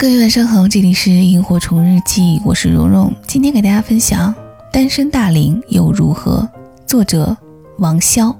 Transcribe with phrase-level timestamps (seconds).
[0.00, 3.12] 各位晚上好，这里是萤火虫日记，我是蓉蓉。
[3.26, 4.32] 今天给大家分享
[4.72, 6.48] 《单身大龄又如何》，
[6.86, 7.36] 作者
[7.78, 8.32] 王潇。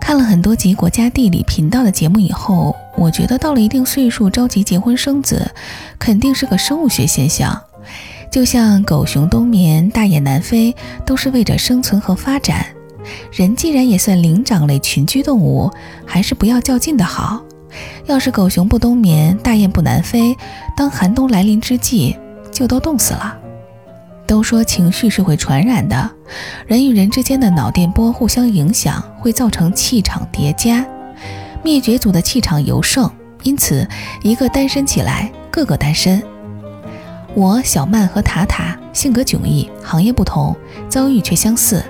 [0.00, 5.46] 看了很多集国家地理频道的节目以后，我觉得到了一定岁数着急结婚生子，
[5.98, 7.60] 肯定是个生物学现象。
[8.30, 12.64] 就像狗熊冬眠、大雁南飞，都是为着生存和发展。
[13.30, 15.70] 人既然也算灵长类群居动物，
[16.06, 17.42] 还是不要较劲的好。
[18.06, 20.36] 要是狗熊不冬眠，大雁不南飞，
[20.76, 22.16] 当寒冬来临之际，
[22.50, 23.36] 就都冻死了。
[24.26, 26.10] 都说情绪是会传染的，
[26.66, 30.84] 人与人之间的脑电波互相影响，会造成气场叠加。
[31.62, 33.10] 灭绝组的气场尤盛，
[33.42, 33.86] 因此
[34.22, 36.22] 一个单身起来，个个单身。
[37.34, 40.54] 我小曼和塔塔性格迥异，行业不同，
[40.88, 41.84] 遭遇却相似，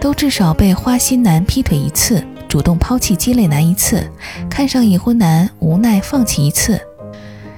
[0.00, 2.24] 都至少被花心男劈腿一次。
[2.48, 4.02] 主动抛弃鸡肋男一次，
[4.48, 6.80] 看上已婚男无奈放弃一次。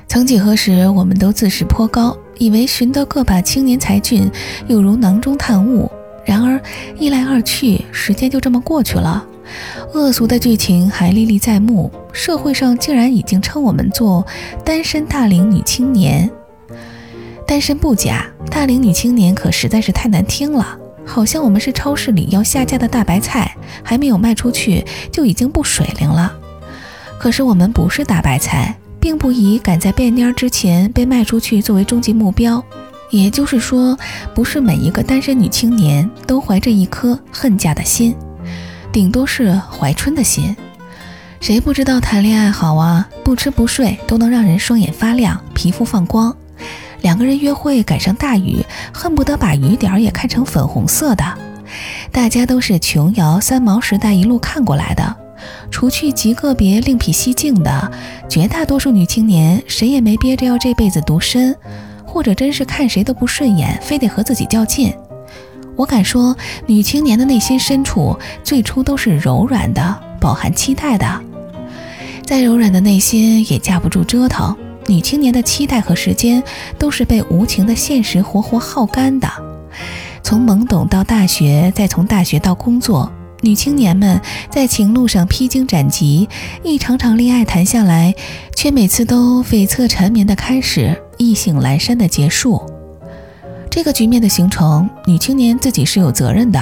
[0.08, 4.28] 曾几何时，我们都自视颇高，以为寻得个把青年才俊，
[4.66, 5.88] 又如囊中探物。
[6.26, 6.60] 然而
[6.98, 9.24] 一来二去，时间就这么过去了，
[9.94, 11.90] 恶俗的剧情还历历在目。
[12.12, 14.26] 社会上竟然已经称我们做
[14.64, 16.28] 单身大龄女青年。
[17.46, 20.79] 单身不假，大龄女青年可实在是太难听了。
[21.06, 26.32] 好像我们是超市里要下架的大白菜，还没有卖出去就已经不水灵了。
[27.18, 32.62] 可是我们不是大白菜，并不以赶在变蔫之前被卖出去作为终极目标。
[33.10, 33.98] 也就是说，
[34.34, 38.14] 不是每一个单身女青年都怀着一颗恨嫁的心，
[38.92, 40.56] 顶多是怀春的心。
[41.40, 43.08] 谁不知道谈恋爱好啊？
[43.24, 46.34] 不吃不睡都能让人双眼发亮，皮肤放光。
[47.02, 51.24] 两个人约会赶上大雨，恨不得把雨点也看成粉红色的。
[52.10, 55.16] 大家都是琼瑶三毛时代一路看过来的，
[55.70, 57.92] 除去极个别另辟蹊径的，
[58.28, 61.56] 绝大多数女青年谁也没憋着要这辈子独身，
[62.04, 64.92] 或者真是看谁都不顺眼，非得和自己较劲。
[65.76, 71.20] 我敢说，女青年的内心深处最初都是柔软的，饱含期待的。
[72.26, 74.56] 再柔软的内心也架不住折腾。
[74.86, 76.42] 女青年的期待和时间
[76.78, 79.28] 都是被无情的现实活活耗干的。
[80.22, 83.10] 从懵懂到大学，再从大学到工作，
[83.40, 84.20] 女青年们
[84.50, 86.28] 在情路上披荆斩棘，
[86.62, 88.14] 一场场恋爱谈下来，
[88.54, 92.60] 却每次都悱恻缠绵的开始，意兴阑珊的结束。
[93.70, 96.60] 这个局面的形成，女青年自己是有责任的。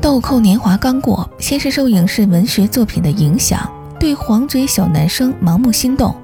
[0.00, 6.14] 豆蔻年华刚过，先是受影视文学作品的影响，对黄嘴小男生盲目心动。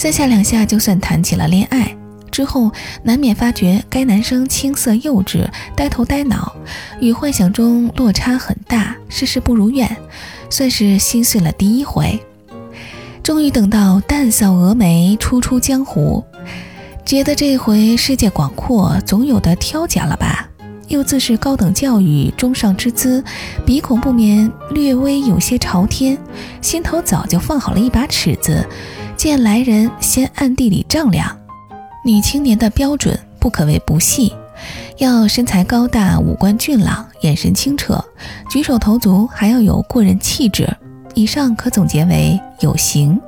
[0.00, 1.94] 三下两下就算谈起了恋爱，
[2.30, 2.72] 之后
[3.02, 5.46] 难免发觉该男生青涩幼稚、
[5.76, 6.56] 呆头呆脑，
[7.00, 9.94] 与幻想中落差很大，事事不如愿，
[10.48, 12.18] 算是心碎了第一回。
[13.22, 16.24] 终于等到淡扫蛾眉，初出江湖，
[17.04, 20.48] 觉得这回世界广阔，总有的挑拣了吧？
[20.88, 23.22] 又自是高等教育中上之姿，
[23.66, 26.16] 鼻孔不免略微有些朝天，
[26.62, 28.66] 心头早就放好了一把尺子。
[29.20, 31.38] 见来人，先暗地里丈量。
[32.02, 34.32] 女青年的标准不可谓不细，
[34.96, 38.02] 要身材高大、五官俊朗、眼神清澈、
[38.50, 40.66] 举手投足还要有过人气质。
[41.14, 43.20] 以上可总结为有型。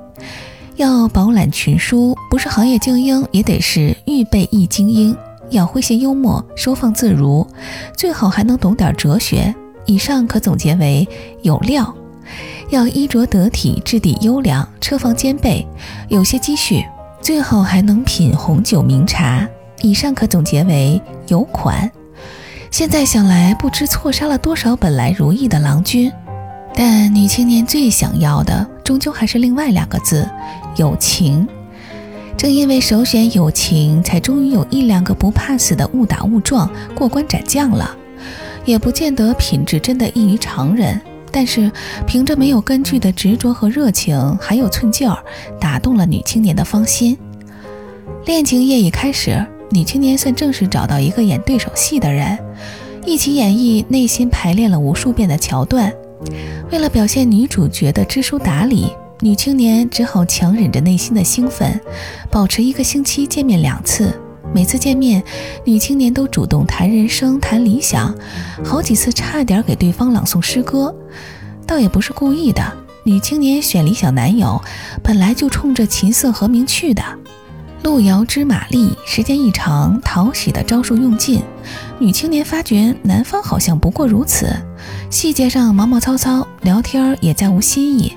[0.77, 5.15] 要饱览群书，不是行业精英也得是预备役精英。
[5.51, 7.47] 要诙谐幽默、收放自如，
[7.95, 9.55] 最好还能懂点哲学。
[9.85, 11.07] 以上可总结为
[11.43, 11.95] 有料。
[12.73, 15.67] 要衣着得体，质地优良，车房兼备，
[16.09, 16.83] 有些积蓄，
[17.21, 19.47] 最好还能品红酒名茶。
[19.83, 21.91] 以上可总结为有款。
[22.71, 26.11] 现在想来，不知错杀了多少本来如意的郎君。
[26.75, 30.27] 但女青年最想要的，终究还是另外两个字：
[30.77, 31.47] 有情。
[32.39, 37.95] 正因为首选友情，才终于有一两个不怕死的误打误撞过关斩将了。
[38.65, 40.99] 也不见得品质真的异于常人。
[41.33, 41.73] 但是
[42.07, 45.19] 凭着没有根据的执着和热情，还有寸劲儿，
[45.59, 47.17] 打动了女青年的芳心。
[48.27, 52.39] 恋情业已开始，女青年算正式找到一个演对手戏的人，
[53.07, 55.93] 一起演绎内心排练了无数遍的桥段。
[56.71, 61.81] 为了表现女主角的知书达理，女青年只好强忍着内心的兴奋，
[62.31, 64.17] 保持一个星期见面两次。
[64.55, 65.23] 每次见面，
[65.65, 68.15] 女青年都主动谈人生、谈理想，
[68.65, 70.95] 好几次差点给对方朗诵诗歌。
[71.67, 72.63] 倒也不是故意的，
[73.05, 74.61] 女青年选理想男友，
[75.03, 77.03] 本来就冲着琴瑟和鸣去的。
[77.83, 81.43] 路遥知马力，时间一长，讨喜的招数用尽，
[81.99, 84.55] 女青年发觉男方好像不过如此，
[85.11, 88.13] 细节上毛毛糙糙，聊天也再无新意。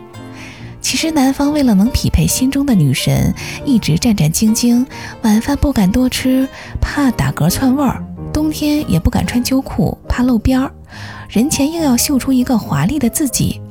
[1.05, 3.31] 实男方为了能匹配心中的女神，
[3.63, 4.83] 一直战战兢兢，
[5.21, 6.47] 晚饭不敢多吃，
[6.81, 8.01] 怕打嗝窜味儿；
[8.33, 10.67] 冬天也不敢穿秋裤，怕露边儿；
[11.29, 13.61] 人前硬要秀出一个华丽的自己。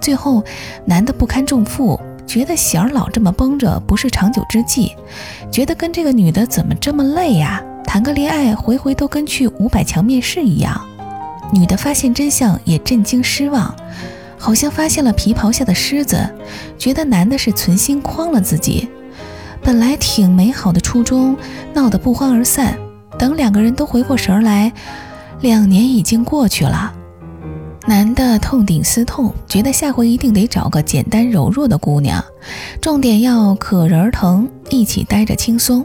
[0.00, 0.40] 最后，
[0.84, 1.98] 男的不堪重负，
[2.28, 4.94] 觉得弦儿老这么绷着不是长久之计，
[5.50, 7.60] 觉得跟这个女的怎么这么累呀？
[7.84, 10.80] 谈个恋爱，回回都跟去五百强面试一样。
[11.52, 13.74] 女的发现真相也震惊失望。
[14.44, 16.18] 好像发现了皮袍下的狮子，
[16.76, 18.86] 觉得男的是存心诓了自己。
[19.62, 21.34] 本来挺美好的初衷，
[21.72, 22.76] 闹得不欢而散。
[23.18, 24.70] 等两个人都回过神来，
[25.40, 26.92] 两年已经过去了。
[27.86, 32.22] 男的痛定思痛，觉得下回一定得找个简单柔弱的姑娘，
[32.82, 35.82] 重点要可人疼，一起待着轻松。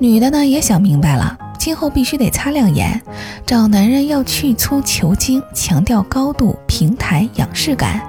[0.00, 1.38] 女的呢也想明白了。
[1.58, 3.00] 今后必须得擦亮眼，
[3.44, 8.00] 找男人要去粗求精，强调高度、平台、仰视感，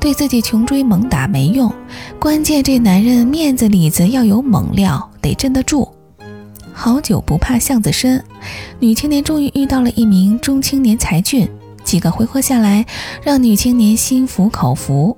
[0.00, 1.72] 对自己穷追猛打没用，
[2.18, 5.88] 关键这男人面子里子要有猛料，得镇得住。
[6.72, 8.22] 好酒不怕巷子深，
[8.78, 11.48] 女青年终于遇到了一名中青年才俊，
[11.82, 12.84] 几个回合下来，
[13.22, 15.16] 让女青年心服口服。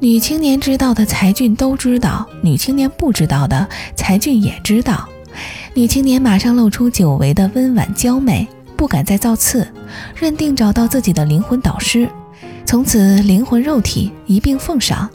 [0.00, 3.66] 女青年知道的才俊都知道，女青年不知道的
[3.96, 5.08] 才俊也知道。
[5.78, 8.44] 女青年马上露出久违的温婉娇媚，
[8.76, 9.64] 不敢再造次，
[10.16, 12.10] 认定找到自己的灵魂导师，
[12.66, 15.08] 从此灵魂肉体一并奉上。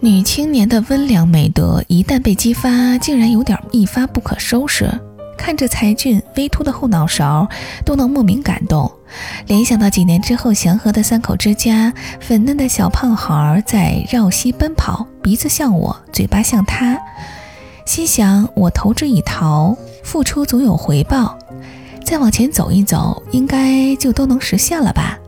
[0.00, 4.86] 女青年的温良美德一旦被激发，竟然有点一发不可收拾。
[5.38, 7.48] 看着才俊微凸的后脑勺，
[7.82, 8.92] 都能莫名感动，
[9.46, 11.90] 联想到几年之后祥和的三口之家，
[12.20, 16.98] 粉嫩的小胖孩在绕膝奔跑，鼻子像我，嘴巴像他。
[17.86, 21.36] 心想：我投之以桃，付出总有回报，
[22.04, 25.18] 再往前走一走，应该就都能实现了吧。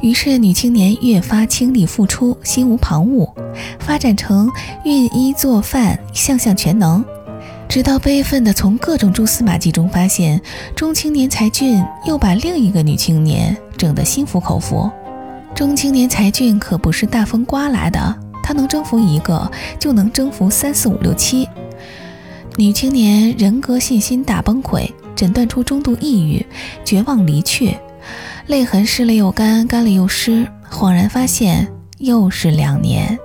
[0.00, 3.28] 于是，女青年越发倾力付出，心无旁骛，
[3.78, 4.50] 发展成
[4.84, 7.02] 熨衣做饭，项项全能。
[7.66, 10.40] 直到悲愤地从各种蛛丝马迹中发现，
[10.76, 14.90] 中青年才俊又把另一个女青年整得心服口服。
[15.54, 21.48] 中青年才俊可不是大风刮来的，他能征服一个，就能征服三四五六七。
[22.56, 26.46] 女青年人格信心大崩溃，诊断出中度抑郁，
[26.84, 27.76] 绝望离去，
[28.46, 31.66] 泪痕湿了又干，干了又湿，恍然发现
[31.98, 33.18] 又是两年。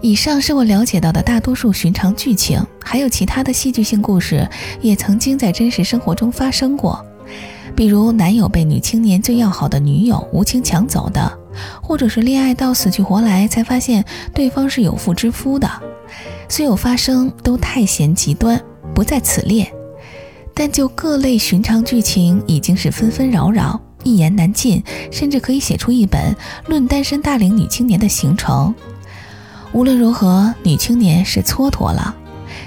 [0.00, 4.48] 以上是我了解到的大多数寻常剧情，还有其他的戏剧性故事
[4.80, 7.04] 也曾经在真实生活中发生过，
[7.76, 11.38] 比如男友被女青年最要好的女友无情抢走的，
[11.82, 15.70] 或者是恋爱到死去活来才发现对方是有妇之夫的。
[16.48, 18.60] 虽有发生，都太嫌极端，
[18.94, 19.72] 不在此列。
[20.54, 24.82] 但就各类寻常剧情，已经是纷纷扰扰，一言难尽，
[25.12, 26.34] 甚至可以写出一本
[26.68, 28.74] 《论单身大龄女青年的行程》。
[29.72, 32.16] 无论如何，女青年是蹉跎了，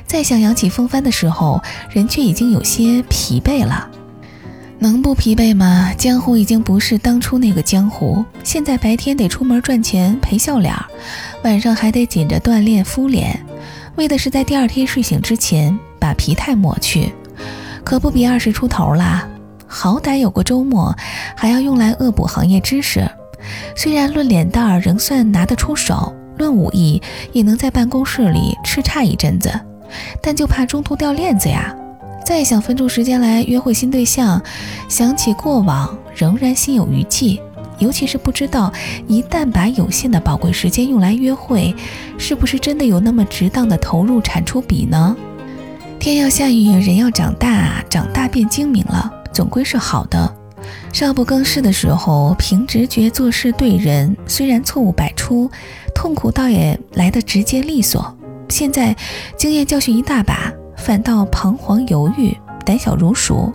[0.05, 1.59] 再想扬起风帆的时候，
[1.89, 3.89] 人却已经有些疲惫了。
[4.83, 5.94] 能不疲惫吗？
[5.95, 10.74] 江湖已经不是当初那个江湖，现在白天得出门赚钱赔笑脸，
[11.44, 13.39] 晚上还得紧着锻炼敷脸。
[13.95, 17.13] 为的是在第二天睡醒之前把疲态抹去，
[17.83, 19.28] 可不比二十出头啦。
[19.68, 20.92] 好歹有个周末，
[21.38, 23.07] 还要用来恶补行业知识。
[23.75, 27.00] 虽然论脸蛋儿仍算拿得出手，论武艺
[27.33, 29.51] 也能在办公室里叱咤一阵子，
[30.24, 31.72] 但就怕中途掉链子呀。
[32.25, 34.42] 再想分出时间来约会新对象，
[34.87, 37.42] 想起过往仍然心有余悸。
[37.80, 38.71] 尤其是不知道，
[39.07, 41.73] 一旦把有限的宝贵时间用来约会，
[42.18, 45.16] 是不是真的有那么值当的投入产出比呢？
[45.99, 50.31] 天要下雨，人要长大，长大变精明了，总归是好的。
[50.94, 55.49] 少不更事的时候，凭直觉做事对人，虽然错误百出，
[55.95, 58.16] 痛苦倒也来得直接利索。
[58.47, 58.95] 现在
[59.37, 62.35] 经验教训一大把，反倒彷徨犹豫，
[62.66, 63.54] 胆小如鼠。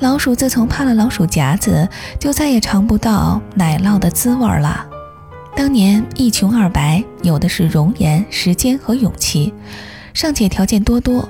[0.00, 1.88] 老鼠自从怕了老鼠夹子，
[2.20, 4.86] 就再也尝不到奶酪的滋味了。
[5.56, 9.54] 当年一穷二白，有的是容颜、时间和勇气，
[10.12, 11.26] 尚且条件多多。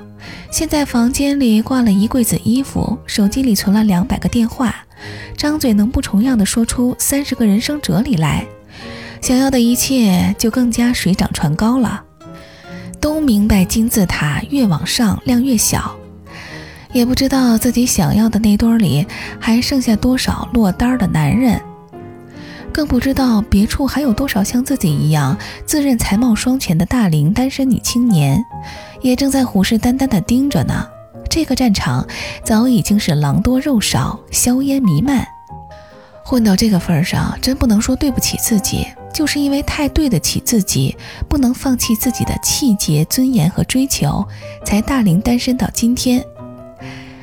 [0.51, 4.75] 现在房间里挂了一柜子衣服，手机里存了两百个电话，
[5.37, 8.45] 张嘴能不重样的说出三十个人生哲理来，
[9.21, 12.03] 想要的一切就更加水涨船高了。
[13.05, 15.95] 都明白金字塔越往上量越小。
[16.91, 19.05] 也不知道自己想要的那堆里
[19.39, 21.61] 还剩下多少落单的男人，
[22.73, 28.43] 更不知道别处还有多少像自己一样自认才貌双全的大龄单身女青年，
[29.03, 30.87] 也正在虎视眈眈地盯着呢。
[31.29, 32.03] 这个战场
[32.43, 35.23] 早已经是狼多肉少，硝烟弥漫。
[36.23, 38.87] 混到这个份上，真不能说对不起自己。
[39.15, 40.93] 就是因为太对得起自己，
[41.29, 44.27] 不能放弃自己的气节、尊严和追求，
[44.65, 46.21] 才大龄单身到今天。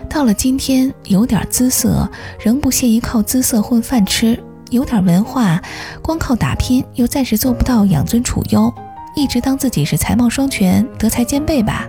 [0.09, 4.35] 到了今天，有点姿色，仍不屑于靠姿色混饭吃；
[4.71, 5.61] 有点文化，
[6.01, 8.73] 光靠打拼又暂时做不到养尊处优，
[9.15, 11.87] 一直当自己是才貌双全、德才兼备吧。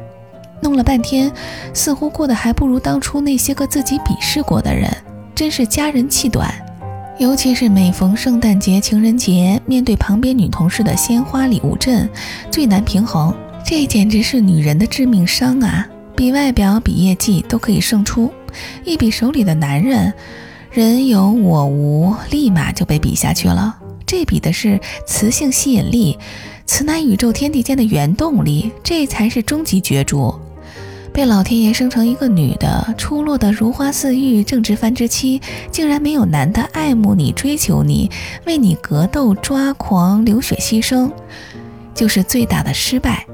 [0.62, 1.32] 弄了半天，
[1.74, 4.94] 似乎过得还不如当初那些个自己鄙视过的人，
[5.34, 6.54] 真是家人气短。
[7.20, 12.10] 尤其是每逢圣诞节、情人节，面对旁边女同事的鲜花礼物阵，
[12.50, 13.34] 最难平衡。
[13.64, 15.88] 这简直是女人的致命伤啊！
[16.16, 18.32] 比外表、比业绩都可以胜出，
[18.84, 20.12] 一比手里的男人，
[20.72, 23.78] 人有我无，立马就被比下去了。
[24.08, 26.18] 这比的是雌性吸引力，
[26.66, 30.34] 此乃宇宙天地间的原动力，这才是终极角逐。
[31.14, 35.40] 被老天爷生成一个女的，出落的如花似玉，正值繁殖期，
[35.72, 38.10] 竟然没有男的爱慕你、追求你，
[38.48, 41.12] 为你格斗、抓狂、流血牺牲，
[41.94, 43.28] 就是最大的失败。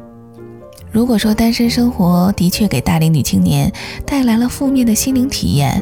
[0.91, 3.71] 如果说单身生活的确给大龄女青年
[4.05, 5.81] 带来了负面的心灵体验，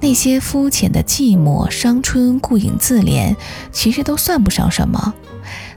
[0.00, 3.36] 那些肤浅的寂寞、伤春、顾影自怜，
[3.70, 5.12] 其实都算不上什么。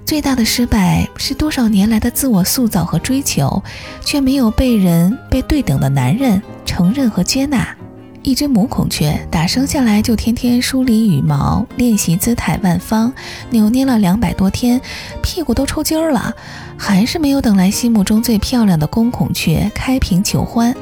[0.07, 3.61] 最大的失败是多少年来的自我塑造和追求，
[4.05, 7.75] 却没有被人、被对等的男人承认和接纳。
[8.23, 13.11] 一只母孔雀打生下来就天天梳理羽毛，练习姿态万方，
[13.49, 14.79] 扭捏了两百多天，
[15.21, 16.33] 屁股都抽筋儿了，
[16.77, 20.73] 还是没有等来心目中最漂亮的公孔雀开屏求欢。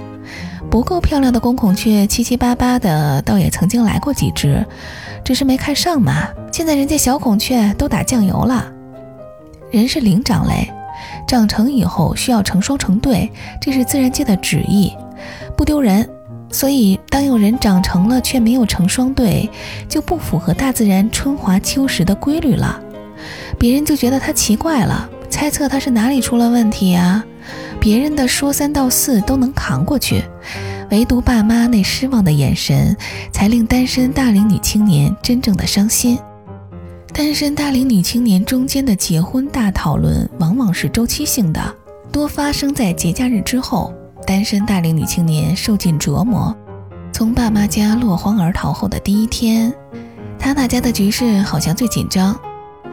[0.69, 4.63] 不够漂亮的公孔雀七七八八的，倒也曾经来过几只，
[5.23, 6.27] 只是没看上嘛。
[6.51, 8.73] 现在人家小孔雀都打酱油了。
[9.75, 10.71] 人是灵长类，
[11.27, 13.29] 长成以后需要成双成对，
[13.61, 14.93] 这是自然界的旨意，
[15.57, 16.09] 不丢人。
[16.51, 19.49] 所以，当有人长成了却没有成双对，
[19.89, 22.79] 就不符合大自然春华秋实的规律了。
[23.59, 27.25] 别人就觉得他奇怪了，猜测他是哪里出了问题啊？
[27.79, 30.23] 别人的说三道四都能扛过去，
[30.91, 32.95] 唯独爸妈那失望的眼神，
[33.33, 36.17] 才令单身大龄女青年真正的伤心。
[37.17, 41.75] 单身大龄女青年中间的结婚大讨论，往往是周期性的，
[42.11, 43.93] 多发生在节假日之后。
[44.27, 46.53] 单身大龄女青年受尽折磨，
[47.13, 49.73] 从爸妈家落荒而逃后的第一天，
[50.37, 52.37] 她那家的局势好像最紧张。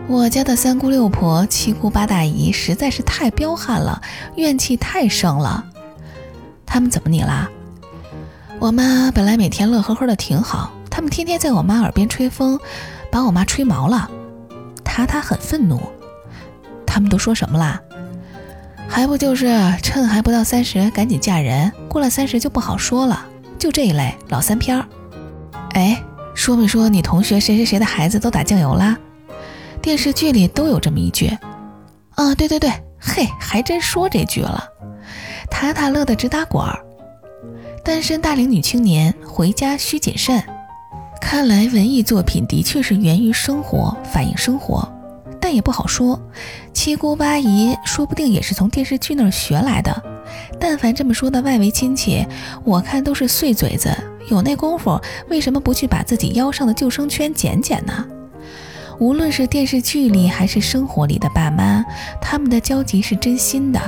[0.07, 4.01] 我家的三姑六婆、七姑八大姨实在是太彪悍了，
[4.37, 5.65] 怨气太盛了。
[6.65, 7.51] 他们怎么你啦？
[8.61, 12.57] 我妈本来每天乐呵呵的挺好，他们天天在我妈耳边吹风，
[13.13, 14.11] 把我妈吹毛了。
[14.83, 15.81] 塔塔很愤怒。
[16.87, 17.81] 他们都说什么啦？
[18.89, 19.47] 还不就是
[19.83, 23.27] 趁还不到三十赶紧嫁人，过了三十就不好说了。
[23.59, 24.85] 就这一类老三片儿。
[25.75, 26.03] 哎，
[26.35, 28.99] 说没说你同学谁谁谁的孩子都打酱油啦？
[29.81, 31.29] 电视剧里都有这么一句。
[32.17, 34.69] 啊，对对对，嘿，还真说这句了。
[35.51, 36.79] 塔塔乐得直打滚儿。
[37.83, 40.43] 单身大龄女青年回家需谨慎。
[41.23, 44.87] 看来文艺作品的确是源于生活，反映生活。
[45.41, 46.21] 但也不好说，
[46.75, 50.03] 七姑八姨说不定也是从电视剧那儿学来的。
[50.61, 52.27] 但凡这么说的外围亲戚，
[52.65, 53.97] 我看都是碎嘴子。
[54.29, 58.05] 有那功夫，为什么不去把自己腰上的救生圈捡捡呢？
[58.99, 61.83] 无论是电视剧里还是生活里的爸妈，
[62.21, 63.81] 他们的交集是真心的，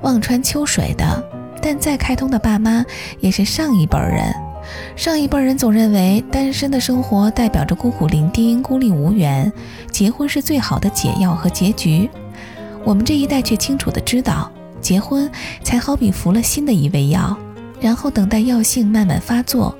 [0.00, 1.24] 望穿秋水的。
[1.62, 2.84] 但再开通的爸妈，
[3.20, 4.34] 也是上一辈人。
[4.96, 9.52] 上一辈人总认为单身的生活代表着孤苦伶仃、孤立无援，
[9.90, 12.08] 结婚是最好的解药和结局。
[12.84, 14.50] 我们这一代却清楚地知道，
[14.80, 15.30] 结婚
[15.62, 17.36] 才好比服了新的一味药，
[17.80, 19.76] 然后等待药性慢慢发作。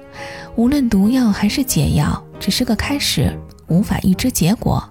[0.57, 3.33] 无论毒药还是解药，只是个开始，
[3.69, 4.83] 无法预知结果。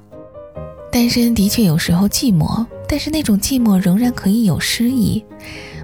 [0.92, 5.24] 单身的确有时候寂寞，但是那种寂寞仍然可以有诗意。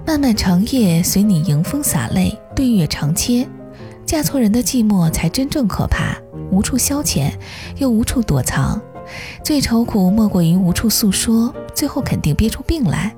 [0.04, 3.46] 漫漫长夜，随你迎风洒泪，对月长切。
[4.06, 6.16] 嫁错人的寂寞才真正可怕，
[6.52, 7.32] 无处消遣，
[7.76, 8.80] 又无处躲藏，
[9.42, 13.14] 最愁苦莫过于无处诉说，最后肯定憋出病来。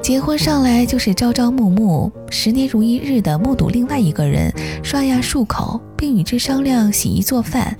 [0.00, 7.76] 结婚上来就是朝朝暮暮，十年如一日的目睹另外一个人刷牙漱口，并与之商量洗衣做饭，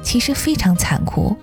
[0.00, 1.36] 其实非常残酷。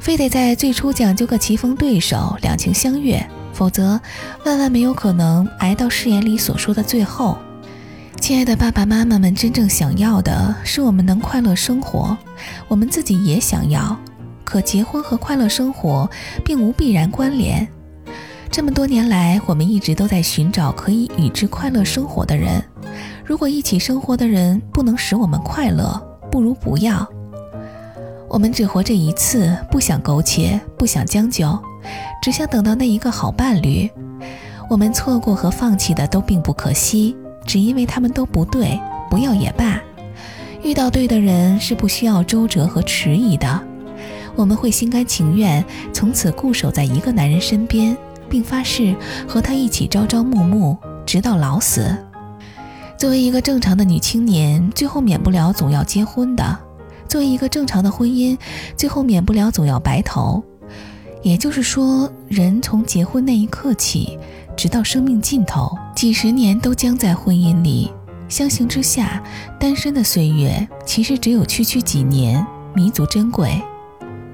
[0.00, 4.00] 非得在最初讲究个棋逢对手，两情相悦，否则
[4.46, 7.36] 万万没有可能挨到誓言里所说的最后。
[8.20, 12.16] 亲爱的爸爸妈妈们，真正想要的是我们能快乐生活，
[12.66, 13.96] 我们自己也想要。
[14.42, 16.08] 可结婚和快乐生活
[16.44, 17.66] 并无必然关联。
[18.50, 22.62] 这么多年来，我们一直都在寻找可以与之快乐生活的人。
[23.24, 27.06] 如果一起生活的人不能使我们快乐，不如不要。
[28.28, 31.56] 我们只活这一次，不想苟且，不想将就，
[32.20, 33.88] 只想等到那一个好伴侣。
[34.68, 39.80] 我们错过和放弃的都并不可惜，只因为他们都不对，不要也罢。
[40.62, 43.62] 遇到对的人是不需要周折和迟疑的，
[44.34, 47.96] 我们会心甘情愿从此固守在一个男人身边，
[48.28, 48.94] 并发誓
[49.28, 50.76] 和他一起朝朝暮暮，
[51.06, 51.96] 直到老死。
[52.98, 56.58] 作为一个正常的女青年，最后免不了总要结婚的。
[57.06, 58.36] 作为一个正常的婚姻，
[58.76, 60.42] 最后免不了总要白头。
[61.22, 64.18] 也就是说，人从结婚那一刻起，
[64.56, 67.92] 直到生命尽头，几十年都将在婚姻里
[68.28, 69.22] 相形之下，
[69.60, 72.44] 单身的岁月其实只有区区几年，
[72.74, 73.60] 弥足珍贵。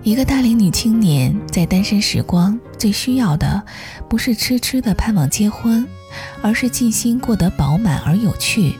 [0.02, 3.62] 一个大龄女青年在单身时光最需要的，
[4.09, 5.87] 不是痴痴的盼望结婚，
[6.41, 8.75] 而是尽心过得饱满而有趣，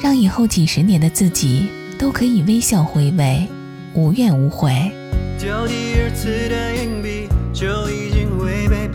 [0.00, 1.68] 让以后几十年的自己。
[1.98, 3.46] 都可以微笑回味，
[3.92, 4.90] 无怨无悔。
[5.38, 8.89] 丢第二次的硬币就已经违背，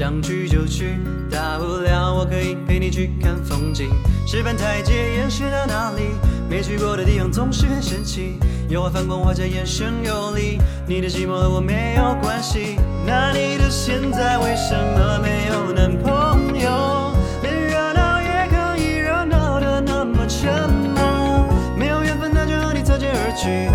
[0.00, 0.96] 想去就去，
[1.30, 3.90] 大不了我可以陪你去看风景。
[4.26, 6.14] 石板台阶延伸到哪里？
[6.48, 8.38] 没去过的地方总是很神奇。
[8.70, 12.78] 油画反光，画家眼神游离，你的寂寞和我没有关系。
[13.06, 17.12] 那你的现在为什么没有男朋友？
[17.42, 21.46] 连热闹也可以热闹的那么沉默。
[21.76, 22.72] 没有缘分那就和。
[22.72, 23.68] 你擦肩而去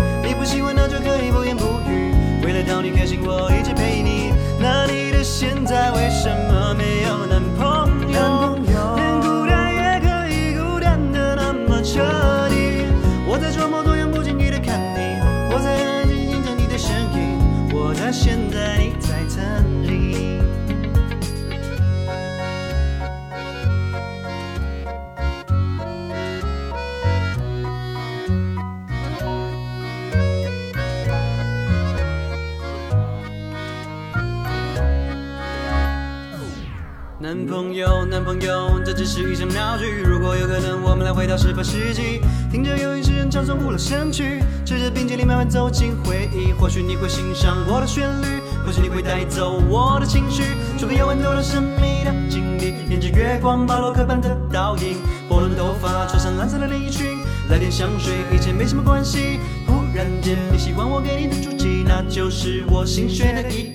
[38.08, 40.02] 男朋友，这只是一场闹剧。
[40.02, 42.20] 如果有可能，我们来回到十八世纪，
[42.50, 46.52] 听着忧郁诗人唱诵古老神曲，吃着冰淇淋慢慢走进回忆。
[46.52, 48.26] 或许你会欣赏我的旋律，
[48.64, 50.42] 或许你会带走我的情绪。
[50.78, 54.98] 出个夜晚走了神秘的境地，沿着月光，巴洛克般的倒影。
[55.28, 57.18] 波乱的头发，穿上蓝色的连衣裙，
[57.50, 59.40] 来点香水，一切没什么关系。
[59.66, 63.72] 忽然间，你喜欢我给你的足迹，那就是我心血的意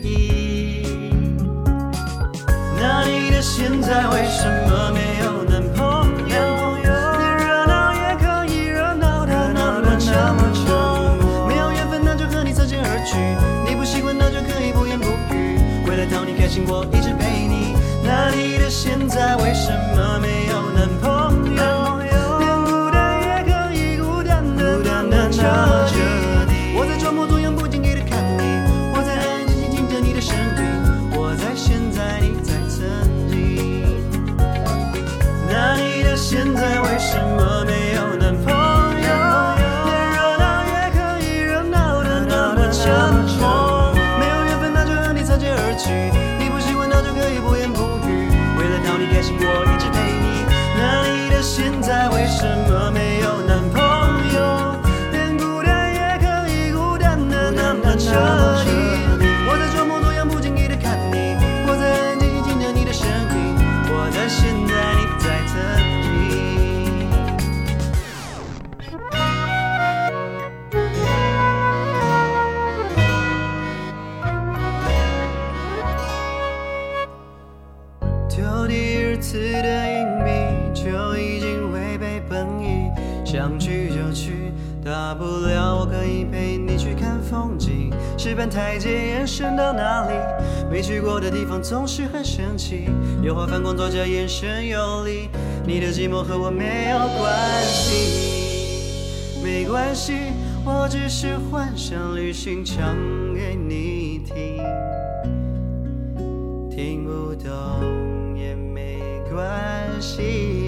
[3.42, 6.78] 现在为什么没有男朋友？
[6.78, 6.84] 你
[7.44, 10.14] 热闹也可以热闹的那么久。
[11.48, 13.18] 没有缘分，那就和你擦肩而去。
[13.68, 15.58] 你不喜欢，那就可以不言不语。
[15.90, 17.74] 为了讨你开心，我一直陪你。
[18.04, 20.70] 那你的现在为什么没有
[83.42, 84.54] 想去就去，
[84.86, 87.92] 大不了我可以陪你去看风景。
[88.16, 90.14] 石板台阶延伸到哪里？
[90.70, 92.88] 没去过的地方总是很神奇。
[93.24, 95.28] 油画反光，作家眼神游离，
[95.66, 100.14] 你的寂寞和我没有关系，没关系，
[100.64, 102.96] 我只是幻想旅行唱
[103.34, 104.64] 给你听，
[106.70, 109.00] 听不懂也没
[109.34, 110.61] 关系。